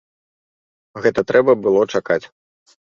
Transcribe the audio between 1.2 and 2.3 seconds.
трэба было чакаць.